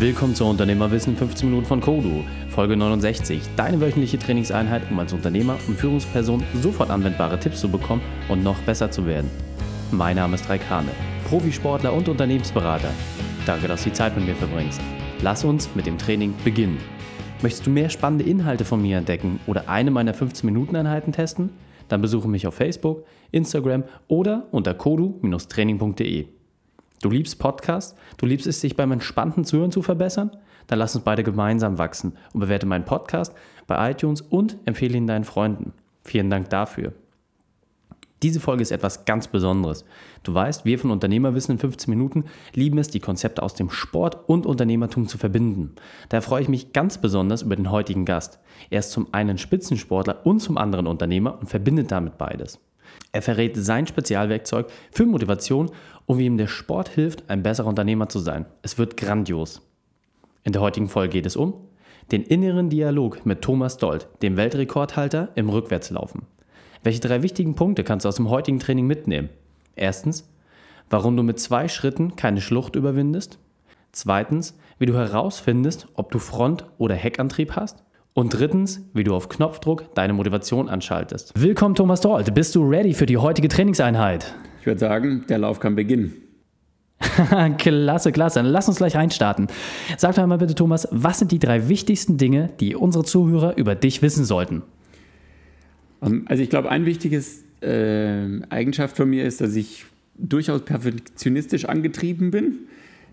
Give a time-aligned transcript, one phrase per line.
[0.00, 5.58] Willkommen zu Unternehmerwissen 15 Minuten von Kodu, Folge 69, deine wöchentliche Trainingseinheit, um als Unternehmer
[5.66, 9.28] und Führungsperson sofort anwendbare Tipps zu bekommen und noch besser zu werden.
[9.90, 10.90] Mein Name ist Raikane,
[11.28, 12.90] Profisportler und Unternehmensberater.
[13.44, 14.80] Danke, dass du die Zeit mit mir verbringst.
[15.22, 16.78] Lass uns mit dem Training beginnen.
[17.42, 21.50] Möchtest du mehr spannende Inhalte von mir entdecken oder eine meiner 15-Minuten-Einheiten testen?
[21.88, 26.37] Dann besuche mich auf Facebook, Instagram oder unter kodu-training.de.
[27.00, 27.94] Du liebst Podcasts?
[28.16, 30.36] Du liebst es, sich beim entspannten Zuhören zu verbessern?
[30.66, 33.34] Dann lass uns beide gemeinsam wachsen und bewerte meinen Podcast
[33.66, 35.72] bei iTunes und empfehle ihn deinen Freunden.
[36.02, 36.92] Vielen Dank dafür.
[38.22, 39.84] Diese Folge ist etwas ganz Besonderes.
[40.24, 44.28] Du weißt, wir von Unternehmerwissen in 15 Minuten lieben es, die Konzepte aus dem Sport
[44.28, 45.76] und Unternehmertum zu verbinden.
[46.08, 48.40] Daher freue ich mich ganz besonders über den heutigen Gast.
[48.70, 52.58] Er ist zum einen Spitzensportler und zum anderen Unternehmer und verbindet damit beides.
[53.12, 55.70] Er verrät sein Spezialwerkzeug für Motivation
[56.06, 58.46] und wie ihm der Sport hilft, ein besserer Unternehmer zu sein.
[58.62, 59.62] Es wird grandios.
[60.44, 61.54] In der heutigen Folge geht es um
[62.10, 66.22] den inneren Dialog mit Thomas Dold, dem Weltrekordhalter im Rückwärtslaufen.
[66.82, 69.28] Welche drei wichtigen Punkte kannst du aus dem heutigen Training mitnehmen?
[69.76, 70.28] Erstens,
[70.90, 73.38] warum du mit zwei Schritten keine Schlucht überwindest.
[73.92, 77.82] Zweitens, wie du herausfindest, ob du Front- oder Heckantrieb hast.
[78.14, 81.32] Und drittens, wie du auf Knopfdruck deine Motivation anschaltest.
[81.36, 82.34] Willkommen, Thomas Dold.
[82.34, 84.34] Bist du ready für die heutige Trainingseinheit?
[84.60, 86.14] Ich würde sagen, der Lauf kann beginnen.
[87.58, 88.40] klasse, klasse.
[88.40, 89.46] Dann lass uns gleich reinstarten.
[89.96, 93.74] Sag doch einmal bitte, Thomas, was sind die drei wichtigsten Dinge, die unsere Zuhörer über
[93.74, 94.62] dich wissen sollten?
[96.02, 99.84] Ähm, also ich glaube, ein wichtiges äh, Eigenschaft von mir ist, dass ich
[100.16, 102.58] durchaus perfektionistisch angetrieben bin,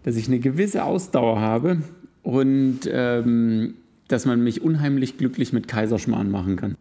[0.04, 1.78] dass ich eine gewisse Ausdauer habe
[2.24, 3.76] und ähm,
[4.08, 6.76] dass man mich unheimlich glücklich mit Kaiserschmarrn machen kann.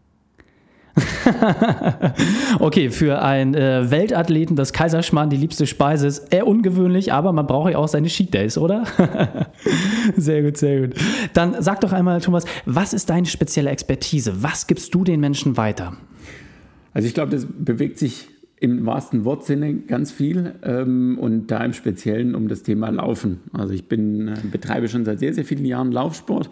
[2.61, 7.47] okay, für einen äh, Weltathleten, das Kaiserschmarrn die liebste Speise ist, eher ungewöhnlich, aber man
[7.47, 8.84] braucht ja auch seine Cheat Days, oder?
[10.16, 10.97] sehr gut, sehr gut.
[11.33, 14.42] Dann sag doch einmal, Thomas, was ist deine spezielle Expertise?
[14.42, 15.97] Was gibst du den Menschen weiter?
[16.93, 18.28] Also ich glaube, das bewegt sich
[18.60, 23.41] im wahrsten Wortsinne ganz viel ähm, und da im Speziellen um das Thema Laufen.
[23.53, 26.50] Also ich bin, äh, betreibe schon seit sehr, sehr vielen Jahren Laufsport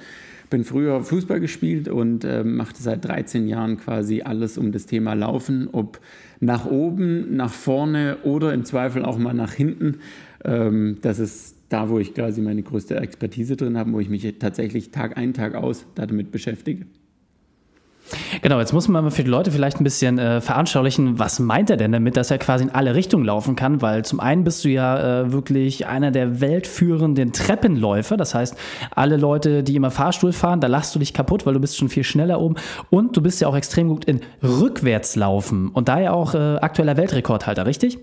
[0.53, 5.15] bin früher Fußball gespielt und äh, machte seit 13 Jahren quasi alles um das Thema
[5.15, 5.99] Laufen, ob
[6.41, 10.01] nach oben, nach vorne oder im Zweifel auch mal nach hinten.
[10.45, 14.39] Ähm, das ist da, wo ich quasi meine größte Expertise drin habe, wo ich mich
[14.39, 16.85] tatsächlich Tag ein, Tag aus damit beschäftige.
[18.43, 21.77] Genau, jetzt muss man für die Leute vielleicht ein bisschen äh, veranschaulichen, was meint er
[21.77, 24.69] denn damit, dass er quasi in alle Richtungen laufen kann, weil zum einen bist du
[24.69, 28.57] ja äh, wirklich einer der weltführenden Treppenläufer, das heißt,
[28.95, 31.89] alle Leute, die immer Fahrstuhl fahren, da lachst du dich kaputt, weil du bist schon
[31.89, 32.57] viel schneller oben.
[32.91, 35.69] Und du bist ja auch extrem gut in Rückwärtslaufen.
[35.69, 37.99] Und daher auch äh, aktueller Weltrekordhalter, richtig?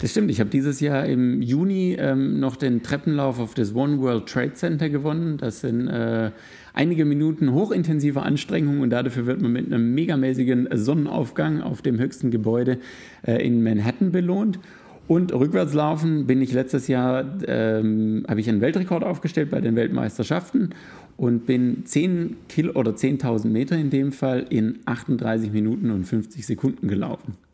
[0.00, 0.30] Das stimmt.
[0.30, 4.54] Ich habe dieses Jahr im Juni ähm, noch den Treppenlauf auf das One World Trade
[4.54, 5.36] Center gewonnen.
[5.36, 6.30] Das sind äh,
[6.72, 12.30] einige Minuten hochintensiver Anstrengung und dafür wird man mit einem megamäßigen Sonnenaufgang auf dem höchsten
[12.30, 12.78] Gebäude
[13.26, 14.58] äh, in Manhattan belohnt.
[15.06, 20.70] Und rückwärtslaufen bin ich letztes Jahr, ähm, habe ich einen Weltrekord aufgestellt bei den Weltmeisterschaften
[21.18, 26.46] und bin 10 Kilo oder 10.000 Meter in dem Fall in 38 Minuten und 50
[26.46, 27.49] Sekunden gelaufen.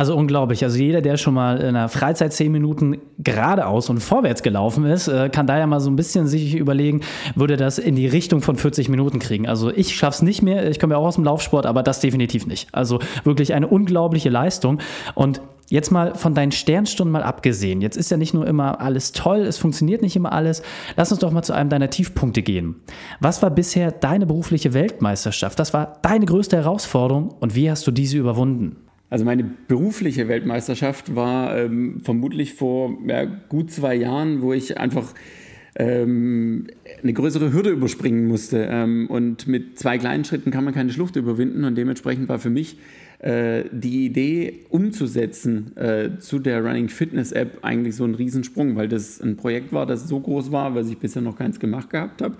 [0.00, 0.64] Also unglaublich.
[0.64, 5.08] Also jeder, der schon mal in der Freizeit zehn Minuten geradeaus und vorwärts gelaufen ist,
[5.08, 7.02] äh, kann da ja mal so ein bisschen sich überlegen,
[7.34, 9.46] würde das in die Richtung von 40 Minuten kriegen.
[9.46, 10.70] Also ich schaffe es nicht mehr.
[10.70, 12.68] Ich komme ja auch aus dem Laufsport, aber das definitiv nicht.
[12.72, 14.78] Also wirklich eine unglaubliche Leistung.
[15.14, 17.80] Und Jetzt mal von deinen Sternstunden mal abgesehen.
[17.80, 20.62] Jetzt ist ja nicht nur immer alles toll, es funktioniert nicht immer alles.
[20.96, 22.74] Lass uns doch mal zu einem deiner Tiefpunkte gehen.
[23.20, 25.60] Was war bisher deine berufliche Weltmeisterschaft?
[25.60, 28.78] Das war deine größte Herausforderung und wie hast du diese überwunden?
[29.10, 35.12] Also meine berufliche Weltmeisterschaft war ähm, vermutlich vor ja, gut zwei Jahren, wo ich einfach
[35.74, 36.68] ähm,
[37.02, 38.68] eine größere Hürde überspringen musste.
[38.70, 41.64] Ähm, und mit zwei kleinen Schritten kann man keine Schlucht überwinden.
[41.64, 42.76] Und dementsprechend war für mich
[43.18, 48.88] äh, die Idee umzusetzen äh, zu der Running Fitness App eigentlich so ein Riesensprung, weil
[48.88, 52.22] das ein Projekt war, das so groß war, weil ich bisher noch keins gemacht gehabt
[52.22, 52.36] habe.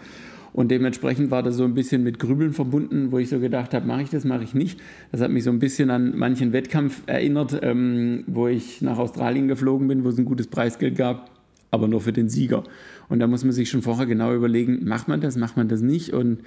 [0.52, 3.86] Und dementsprechend war das so ein bisschen mit Grübeln verbunden, wo ich so gedacht habe,
[3.86, 4.80] mache ich das, mache ich nicht.
[5.12, 9.48] Das hat mich so ein bisschen an manchen Wettkampf erinnert, ähm, wo ich nach Australien
[9.48, 11.30] geflogen bin, wo es ein gutes Preisgeld gab,
[11.70, 12.64] aber nur für den Sieger.
[13.08, 15.82] Und da muss man sich schon vorher genau überlegen, macht man das, macht man das
[15.82, 16.12] nicht.
[16.12, 16.40] Und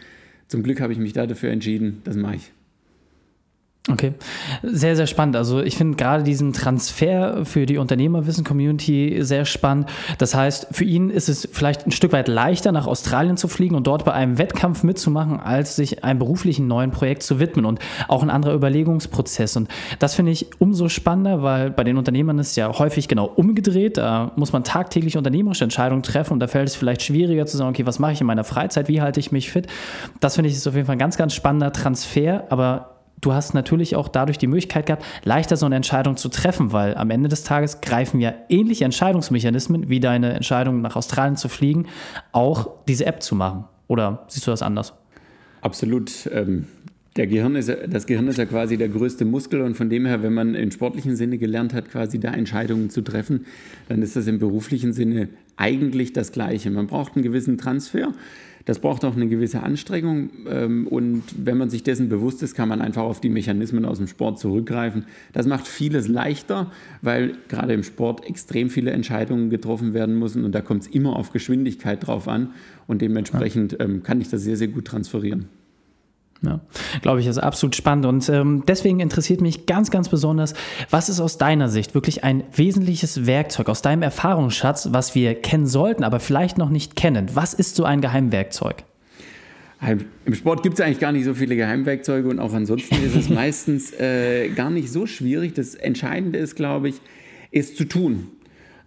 [0.47, 2.51] zum Glück habe ich mich da dafür entschieden, das mache ich.
[3.89, 4.13] Okay,
[4.61, 5.35] sehr, sehr spannend.
[5.35, 9.89] Also ich finde gerade diesen Transfer für die Unternehmerwissen-Community sehr spannend.
[10.19, 13.75] Das heißt, für ihn ist es vielleicht ein Stück weit leichter, nach Australien zu fliegen
[13.75, 17.79] und dort bei einem Wettkampf mitzumachen, als sich einem beruflichen neuen Projekt zu widmen und
[18.07, 19.57] auch ein anderer Überlegungsprozess.
[19.57, 19.67] Und
[19.99, 23.97] das finde ich umso spannender, weil bei den Unternehmern ist ja häufig genau umgedreht.
[23.97, 27.71] Da muss man tagtäglich unternehmerische Entscheidungen treffen und da fällt es vielleicht schwieriger zu sagen,
[27.71, 29.67] okay, was mache ich in meiner Freizeit, wie halte ich mich fit?
[30.21, 32.92] Das finde ich ist auf jeden Fall ein ganz, ganz spannender Transfer, aber
[33.25, 36.95] du hast natürlich auch dadurch die Möglichkeit gehabt, leichter so eine Entscheidung zu treffen, weil
[36.95, 41.87] am Ende des Tages greifen ja ähnliche Entscheidungsmechanismen wie deine Entscheidung nach Australien zu fliegen,
[42.31, 43.65] auch diese App zu machen.
[43.87, 44.93] Oder siehst du das anders?
[45.61, 46.29] Absolut.
[46.31, 46.67] Ähm,
[47.15, 50.23] der Gehirn ist, das Gehirn ist ja quasi der größte Muskel und von dem her,
[50.23, 53.45] wenn man im sportlichen Sinne gelernt hat, quasi da Entscheidungen zu treffen,
[53.87, 56.71] dann ist das im beruflichen Sinne eigentlich das Gleiche.
[56.71, 58.13] Man braucht einen gewissen Transfer.
[58.65, 62.69] Das braucht auch eine gewisse Anstrengung ähm, und wenn man sich dessen bewusst ist, kann
[62.69, 65.05] man einfach auf die Mechanismen aus dem Sport zurückgreifen.
[65.33, 66.71] Das macht vieles leichter,
[67.01, 71.17] weil gerade im Sport extrem viele Entscheidungen getroffen werden müssen und da kommt es immer
[71.17, 72.51] auf Geschwindigkeit drauf an
[72.87, 75.49] und dementsprechend ähm, kann ich das sehr, sehr gut transferieren.
[76.45, 76.59] Ja,
[77.01, 78.05] glaube ich, ist absolut spannend.
[78.05, 80.53] Und ähm, deswegen interessiert mich ganz, ganz besonders,
[80.89, 85.65] was ist aus deiner Sicht wirklich ein wesentliches Werkzeug aus deinem Erfahrungsschatz, was wir kennen
[85.65, 87.29] sollten, aber vielleicht noch nicht kennen?
[87.33, 88.83] Was ist so ein Geheimwerkzeug?
[90.25, 93.29] Im Sport gibt es eigentlich gar nicht so viele Geheimwerkzeuge und auch ansonsten ist es
[93.29, 95.53] meistens äh, gar nicht so schwierig.
[95.53, 96.95] Das Entscheidende ist, glaube ich,
[97.51, 98.27] es zu tun.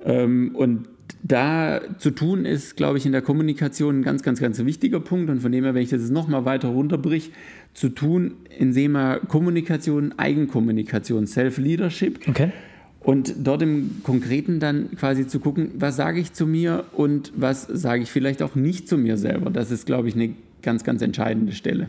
[0.04, 0.88] Ähm, und
[1.28, 5.30] da zu tun ist, glaube ich, in der Kommunikation ein ganz, ganz, ganz wichtiger Punkt.
[5.30, 7.32] Und von dem her, wenn ich das jetzt nochmal weiter runterbrich,
[7.74, 12.20] zu tun in Thema Kommunikation, Eigenkommunikation, Self-Leadership.
[12.28, 12.52] Okay.
[13.00, 17.66] Und dort im Konkreten dann quasi zu gucken, was sage ich zu mir und was
[17.66, 19.50] sage ich vielleicht auch nicht zu mir selber.
[19.50, 21.88] Das ist, glaube ich, eine ganz, ganz entscheidende Stelle.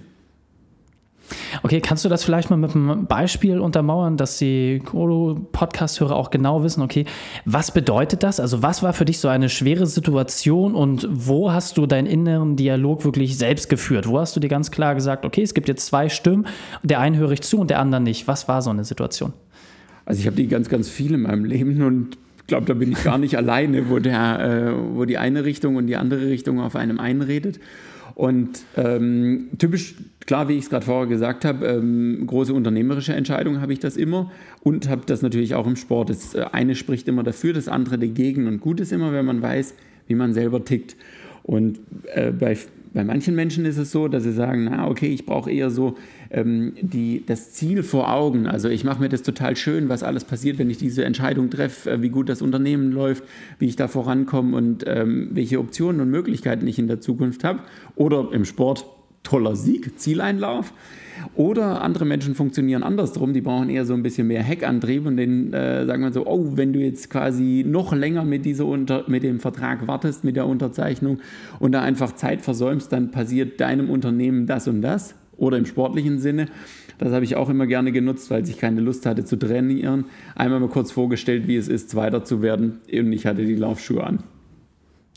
[1.63, 6.63] Okay, kannst du das vielleicht mal mit einem Beispiel untermauern, dass die Podcast-Hörer auch genau
[6.63, 7.05] wissen, okay,
[7.45, 8.39] was bedeutet das?
[8.39, 12.55] Also was war für dich so eine schwere Situation und wo hast du deinen inneren
[12.55, 14.07] Dialog wirklich selbst geführt?
[14.07, 16.47] Wo hast du dir ganz klar gesagt, okay, es gibt jetzt zwei Stimmen,
[16.83, 18.27] der einen höre ich zu und der anderen nicht.
[18.27, 19.33] Was war so eine Situation?
[20.05, 22.93] Also ich habe die ganz, ganz viel in meinem Leben und ich glaube, da bin
[22.93, 26.61] ich gar nicht alleine, wo, der, äh, wo die eine Richtung und die andere Richtung
[26.61, 27.59] auf einem einredet.
[28.17, 29.93] Und ähm, typisch,
[30.25, 33.95] klar, wie ich es gerade vorher gesagt habe, ähm, große unternehmerische Entscheidungen habe ich das
[33.95, 34.31] immer
[34.63, 36.09] und habe das natürlich auch im Sport.
[36.09, 38.47] Das äh, eine spricht immer dafür, das andere dagegen.
[38.47, 39.75] Und gut ist immer, wenn man weiß,
[40.07, 40.95] wie man selber tickt.
[41.43, 41.77] Und
[42.15, 42.57] äh, bei
[42.97, 45.97] bei manchen Menschen ist es so, dass sie sagen, na okay, ich brauche eher so
[46.31, 48.47] ähm, die, das Ziel vor Augen.
[48.47, 51.91] Also ich mache mir das total schön, was alles passiert, wenn ich diese Entscheidung treffe,
[51.91, 53.23] äh, wie gut das Unternehmen läuft,
[53.59, 57.59] wie ich da vorankomme und ähm, welche Optionen und Möglichkeiten ich in der Zukunft habe.
[57.95, 58.87] Oder im Sport
[59.27, 60.73] toller Sieg, Zieleinlauf.
[61.35, 65.51] Oder andere Menschen funktionieren andersrum, die brauchen eher so ein bisschen mehr Heckantrieb und den
[65.51, 69.23] äh, sagen wir so, oh, wenn du jetzt quasi noch länger mit, dieser Unter mit
[69.23, 71.19] dem Vertrag wartest, mit der Unterzeichnung
[71.59, 75.15] und da einfach Zeit versäumst, dann passiert deinem Unternehmen das und das.
[75.37, 76.47] Oder im sportlichen Sinne.
[76.97, 80.05] Das habe ich auch immer gerne genutzt, weil ich keine Lust hatte zu trainieren.
[80.35, 84.03] Einmal mal kurz vorgestellt, wie es ist, Zweiter zu werden und ich hatte die Laufschuhe
[84.03, 84.23] an.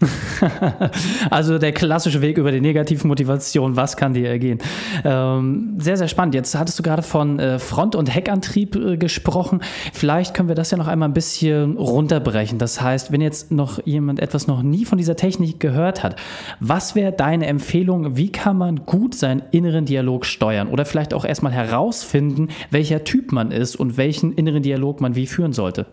[1.31, 4.59] also der klassische Weg über die Negativmotivation, was kann dir ergehen?
[5.05, 6.35] Ähm, sehr, sehr spannend.
[6.35, 9.61] Jetzt hattest du gerade von äh, Front- und Heckantrieb äh, gesprochen.
[9.93, 12.59] Vielleicht können wir das ja noch einmal ein bisschen runterbrechen.
[12.59, 16.17] Das heißt, wenn jetzt noch jemand etwas noch nie von dieser Technik gehört hat,
[16.61, 18.17] was wäre deine Empfehlung?
[18.17, 20.69] Wie kann man gut seinen inneren Dialog steuern?
[20.69, 25.27] Oder vielleicht auch erstmal herausfinden, welcher Typ man ist und welchen inneren Dialog man wie
[25.27, 25.87] führen sollte?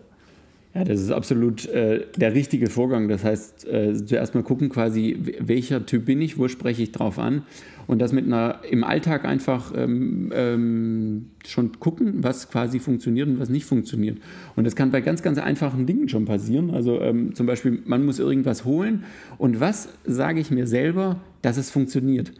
[0.78, 3.08] Ja, das ist absolut äh, der richtige Vorgang.
[3.08, 7.18] Das heißt, äh, zuerst mal gucken quasi, welcher Typ bin ich, wo spreche ich drauf
[7.18, 7.42] an
[7.88, 13.40] und das mit einer im Alltag einfach ähm, ähm, schon gucken, was quasi funktioniert und
[13.40, 14.18] was nicht funktioniert.
[14.54, 16.70] Und das kann bei ganz, ganz einfachen Dingen schon passieren.
[16.70, 19.02] Also ähm, zum Beispiel, man muss irgendwas holen
[19.36, 22.30] und was sage ich mir selber, dass es funktioniert?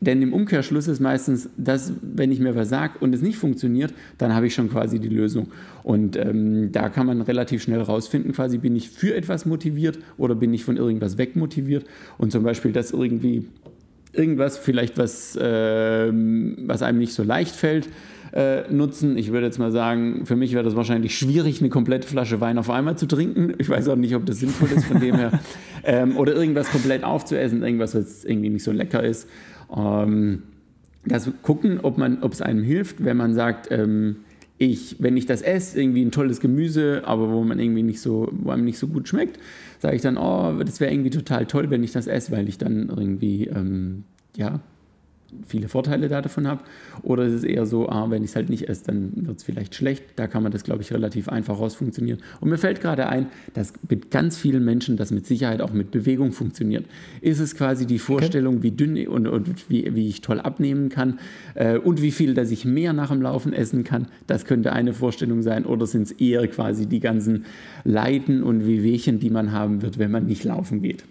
[0.00, 3.92] Denn im Umkehrschluss ist meistens, dass wenn ich mir was sage und es nicht funktioniert,
[4.16, 5.48] dann habe ich schon quasi die Lösung.
[5.82, 10.34] Und ähm, da kann man relativ schnell rausfinden, quasi bin ich für etwas motiviert oder
[10.34, 11.84] bin ich von irgendwas wegmotiviert.
[12.16, 13.46] Und zum Beispiel, dass irgendwie
[14.12, 17.88] irgendwas, vielleicht was, äh, was einem nicht so leicht fällt,
[18.32, 19.16] äh, nutzen.
[19.16, 22.58] Ich würde jetzt mal sagen, für mich wäre das wahrscheinlich schwierig, eine komplette Flasche Wein
[22.58, 23.54] auf einmal zu trinken.
[23.58, 25.40] Ich weiß auch nicht, ob das sinnvoll ist von dem her.
[25.90, 29.26] Ähm, oder irgendwas komplett aufzuessen, irgendwas, was irgendwie nicht so lecker ist.
[29.74, 30.42] Ähm,
[31.06, 31.98] das gucken, ob
[32.30, 34.16] es einem hilft, wenn man sagt, ähm,
[34.58, 38.28] ich, wenn ich das esse, irgendwie ein tolles Gemüse, aber wo man irgendwie nicht so,
[38.32, 39.38] wo einem nicht so gut schmeckt,
[39.78, 42.58] sage ich dann, oh, das wäre irgendwie total toll, wenn ich das esse, weil ich
[42.58, 44.04] dann irgendwie, ähm,
[44.36, 44.60] ja,
[45.46, 46.62] viele Vorteile davon habe.
[47.02, 49.44] Oder ist es eher so, ah, wenn ich es halt nicht esse, dann wird es
[49.44, 50.04] vielleicht schlecht.
[50.16, 52.20] Da kann man das, glaube ich, relativ einfach rausfunktionieren.
[52.40, 55.90] Und mir fällt gerade ein, dass mit ganz vielen Menschen das mit Sicherheit auch mit
[55.90, 56.86] Bewegung funktioniert.
[57.20, 58.62] Ist es quasi die Vorstellung, okay.
[58.64, 61.18] wie dünn und, und wie, wie ich toll abnehmen kann
[61.54, 64.06] äh, und wie viel, dass ich mehr nach dem Laufen essen kann.
[64.26, 65.66] Das könnte eine Vorstellung sein.
[65.66, 67.44] Oder sind es eher quasi die ganzen
[67.84, 71.04] Leiden und Wehwehchen, die man haben wird, wenn man nicht laufen geht.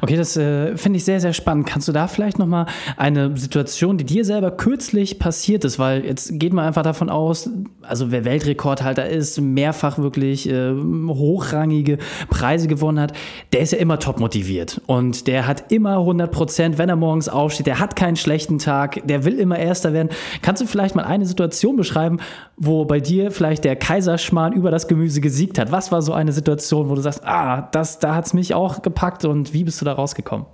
[0.00, 1.66] Okay, das äh, finde ich sehr, sehr spannend.
[1.66, 2.66] Kannst du da vielleicht nochmal
[2.96, 7.50] eine Situation, die dir selber kürzlich passiert ist, weil jetzt geht man einfach davon aus,
[7.82, 13.12] also wer Weltrekordhalter ist, mehrfach wirklich äh, hochrangige Preise gewonnen hat,
[13.52, 17.28] der ist ja immer top motiviert und der hat immer 100 Prozent, wenn er morgens
[17.28, 20.10] aufsteht, der hat keinen schlechten Tag, der will immer Erster werden.
[20.42, 22.18] Kannst du vielleicht mal eine Situation beschreiben,
[22.56, 25.72] wo bei dir vielleicht der Kaiserschmarrn über das Gemüse gesiegt hat?
[25.72, 28.82] Was war so eine Situation, wo du sagst, ah, das, da hat es mich auch
[28.82, 30.46] gepackt und wie bist du da rausgekommen?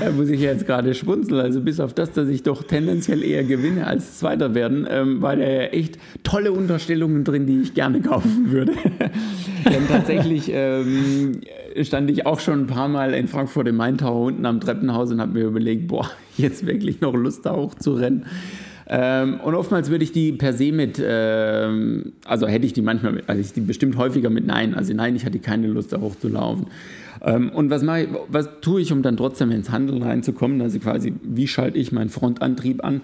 [0.00, 1.40] Da muss ich jetzt gerade schmunzeln.
[1.40, 5.36] Also bis auf das, dass ich doch tendenziell eher gewinne als Zweiter werden, ähm, war
[5.36, 8.72] da ja echt tolle Unterstellungen drin, die ich gerne kaufen würde.
[9.64, 11.40] Denn tatsächlich ähm,
[11.82, 15.12] stand ich auch schon ein paar Mal in Frankfurt im Main Tower unten am Treppenhaus
[15.12, 18.26] und habe mir überlegt, boah, jetzt wirklich noch Lust da hochzurennen.
[18.88, 23.22] Ähm, und oftmals würde ich die per se mit, ähm, also hätte ich die manchmal,
[23.26, 24.74] also ich die bestimmt häufiger mit Nein.
[24.74, 26.66] Also nein, ich hatte keine Lust da hochzulaufen.
[27.22, 30.60] Ähm, und was, ich, was tue ich, um dann trotzdem ins Handeln reinzukommen?
[30.60, 33.00] Also quasi, wie schalte ich meinen Frontantrieb an?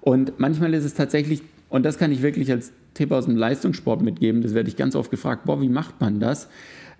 [0.00, 4.02] Und manchmal ist es tatsächlich, und das kann ich wirklich als Tipp aus dem Leistungssport
[4.02, 6.48] mitgeben, das werde ich ganz oft gefragt, boah, wie macht man das?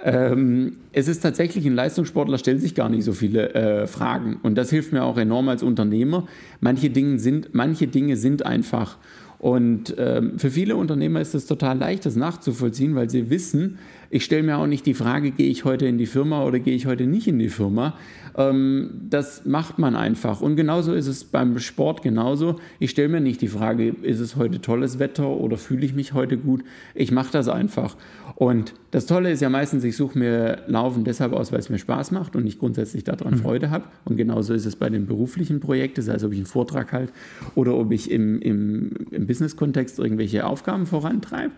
[0.05, 4.41] Ähm, es ist tatsächlich, ein Leistungssportler stellt sich gar nicht so viele äh, Fragen.
[4.43, 6.27] Und das hilft mir auch enorm als Unternehmer.
[6.61, 8.97] Manche Dinge sind, manche Dinge sind einfach.
[9.39, 13.79] Und ähm, für viele Unternehmer ist es total leicht, das nachzuvollziehen, weil sie wissen,
[14.13, 16.75] ich stelle mir auch nicht die Frage, gehe ich heute in die Firma oder gehe
[16.75, 17.97] ich heute nicht in die Firma.
[18.37, 20.41] Ähm, das macht man einfach.
[20.41, 22.57] Und genauso ist es beim Sport genauso.
[22.79, 26.13] Ich stelle mir nicht die Frage, ist es heute tolles Wetter oder fühle ich mich
[26.13, 26.63] heute gut.
[26.95, 27.97] Ich mache das einfach.
[28.37, 31.79] Und das Tolle ist ja meistens, ich suche mir Laufen deshalb aus, weil es mir
[31.79, 33.39] Spaß macht und ich grundsätzlich daran mhm.
[33.39, 33.85] Freude habe.
[34.05, 37.13] Und genauso ist es bei den beruflichen Projekten, sei es, ob ich einen Vortrag halte
[37.55, 41.53] oder ob ich im, im, im Business-Kontext irgendwelche Aufgaben vorantreibe.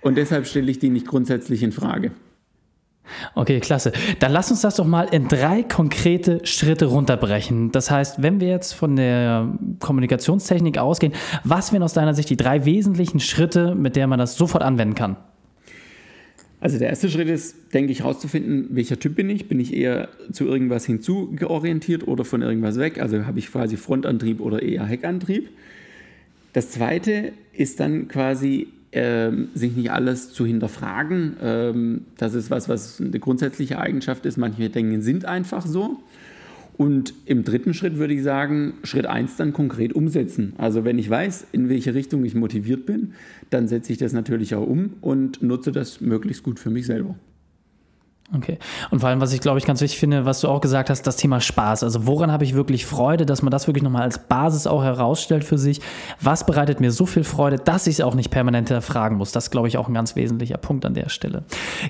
[0.00, 2.12] Und deshalb stelle ich die nicht grundsätzlich in Frage.
[3.34, 3.92] Okay, klasse.
[4.20, 7.72] Dann lass uns das doch mal in drei konkrete Schritte runterbrechen.
[7.72, 11.12] Das heißt, wenn wir jetzt von der Kommunikationstechnik ausgehen,
[11.44, 14.94] was wären aus deiner Sicht die drei wesentlichen Schritte, mit der man das sofort anwenden
[14.94, 15.16] kann?
[16.62, 19.48] Also der erste Schritt ist, denke ich, herauszufinden, welcher Typ bin ich.
[19.48, 23.00] Bin ich eher zu irgendwas hinzugeorientiert oder von irgendwas weg?
[23.00, 25.50] Also habe ich quasi Frontantrieb oder eher Heckantrieb.
[26.52, 31.36] Das zweite ist dann quasi, ähm, sich nicht alles zu hinterfragen.
[31.42, 34.36] Ähm, das ist was, was eine grundsätzliche Eigenschaft ist.
[34.36, 35.98] Manche Dinge sind einfach so.
[36.76, 40.54] Und im dritten Schritt würde ich sagen, Schritt 1 dann konkret umsetzen.
[40.58, 43.12] Also wenn ich weiß, in welche Richtung ich motiviert bin,
[43.50, 47.14] dann setze ich das natürlich auch um und nutze das möglichst gut für mich selber.
[48.34, 48.58] Okay.
[48.90, 51.06] Und vor allem, was ich glaube ich ganz wichtig finde, was du auch gesagt hast,
[51.06, 51.82] das Thema Spaß.
[51.82, 55.44] Also woran habe ich wirklich Freude, dass man das wirklich nochmal als Basis auch herausstellt
[55.44, 55.80] für sich.
[56.20, 59.32] Was bereitet mir so viel Freude, dass ich es auch nicht permanent hinterfragen muss?
[59.32, 61.44] Das glaube ich auch ein ganz wesentlicher Punkt an der Stelle.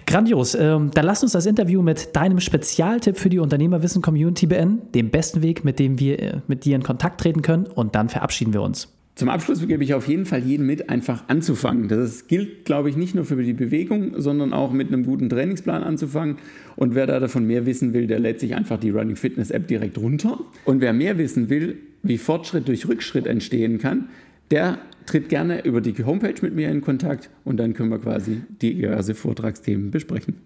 [0.07, 0.55] Grandios.
[0.55, 4.91] Ähm, dann lass uns das Interview mit deinem Spezialtipp für die Unternehmerwissen-Community beenden.
[4.93, 7.67] Dem besten Weg, mit dem wir äh, mit dir in Kontakt treten können.
[7.67, 8.89] Und dann verabschieden wir uns.
[9.15, 11.89] Zum Abschluss gebe ich auf jeden Fall jedem mit, einfach anzufangen.
[11.89, 15.83] Das gilt, glaube ich, nicht nur für die Bewegung, sondern auch mit einem guten Trainingsplan
[15.83, 16.39] anzufangen.
[16.77, 19.69] Und wer da davon mehr wissen will, der lädt sich einfach die Running Fitness App
[19.69, 20.41] direkt runter.
[20.65, 24.09] Und wer mehr wissen will, wie Fortschritt durch Rückschritt entstehen kann,
[24.51, 28.43] der tritt gerne über die Homepage mit mir in Kontakt und dann können wir quasi
[28.63, 30.37] diverse Vortragsthemen besprechen.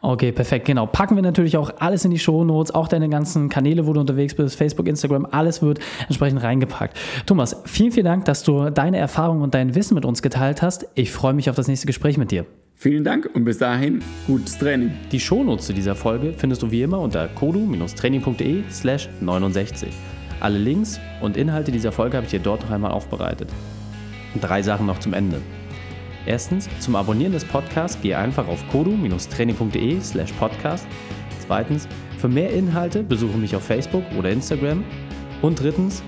[0.00, 0.86] Okay, perfekt, genau.
[0.86, 4.00] Packen wir natürlich auch alles in die Show Notes, auch deine ganzen Kanäle, wo du
[4.00, 6.96] unterwegs bist, Facebook, Instagram, alles wird entsprechend reingepackt.
[7.26, 10.86] Thomas, vielen, vielen Dank, dass du deine Erfahrungen und dein Wissen mit uns geteilt hast.
[10.94, 12.46] Ich freue mich auf das nächste Gespräch mit dir.
[12.74, 14.92] Vielen Dank und bis dahin gutes Training.
[15.12, 19.90] Die Shownotes zu dieser Folge findest du wie immer unter kodu-training.de slash 69.
[20.40, 23.50] Alle Links und Inhalte dieser Folge habe ich dir dort noch einmal aufbereitet.
[24.40, 25.42] drei Sachen noch zum Ende.
[26.26, 30.86] Erstens, zum Abonnieren des Podcasts gehe einfach auf kodu-training.de slash podcast.
[31.46, 34.84] Zweitens, für mehr Inhalte besuche mich auf Facebook oder Instagram.
[35.40, 36.02] Und drittens,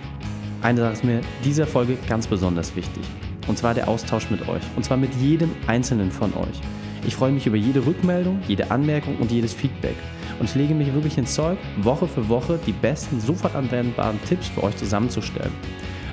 [0.61, 3.03] eine Sache ist mir dieser Folge ganz besonders wichtig.
[3.49, 4.63] Und zwar der Austausch mit euch.
[4.77, 6.61] Und zwar mit jedem einzelnen von euch.
[7.07, 9.97] Ich freue mich über jede Rückmeldung, jede Anmerkung und jedes Feedback.
[10.39, 14.49] Und ich lege mich wirklich ins Zeug, Woche für Woche die besten, sofort anwendbaren Tipps
[14.49, 15.53] für euch zusammenzustellen.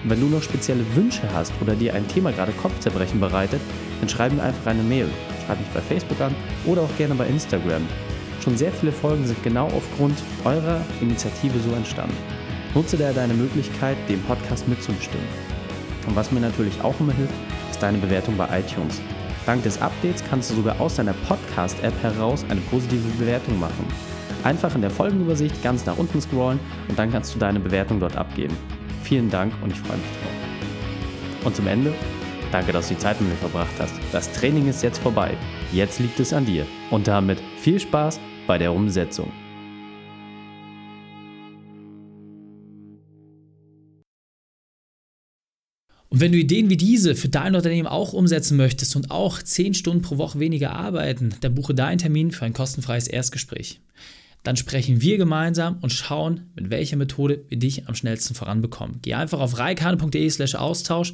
[0.03, 3.61] Und wenn du noch spezielle Wünsche hast oder dir ein Thema gerade Kopfzerbrechen bereitet,
[3.99, 5.07] dann schreib mir einfach eine Mail.
[5.45, 7.81] Schreib mich bei Facebook an oder auch gerne bei Instagram.
[8.43, 12.15] Schon sehr viele Folgen sind genau aufgrund eurer Initiative so entstanden.
[12.73, 15.27] Nutze daher deine Möglichkeit, dem Podcast mitzubestimmen.
[16.07, 17.33] Und was mir natürlich auch immer hilft,
[17.69, 19.01] ist deine Bewertung bei iTunes.
[19.45, 23.85] Dank des Updates kannst du sogar aus deiner Podcast-App heraus eine positive Bewertung machen.
[24.43, 28.15] Einfach in der Folgenübersicht ganz nach unten scrollen und dann kannst du deine Bewertung dort
[28.15, 28.55] abgeben.
[29.03, 31.45] Vielen Dank und ich freue mich drauf.
[31.45, 31.93] Und zum Ende,
[32.51, 33.93] danke, dass du die Zeit mit mir verbracht hast.
[34.11, 35.35] Das Training ist jetzt vorbei.
[35.71, 36.65] Jetzt liegt es an dir.
[36.89, 39.31] Und damit viel Spaß bei der Umsetzung.
[46.09, 49.75] Und wenn du Ideen wie diese für dein Unternehmen auch umsetzen möchtest und auch 10
[49.75, 53.79] Stunden pro Woche weniger arbeiten, dann buche deinen Termin für ein kostenfreies Erstgespräch.
[54.41, 58.99] Dann sprechen wir gemeinsam und schauen, mit welcher Methode wir dich am schnellsten voranbekommen.
[59.03, 61.13] Geh einfach auf reikane.de slash Austausch